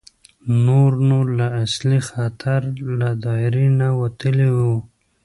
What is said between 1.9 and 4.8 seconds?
خطر له دایرې نه وتلي وو.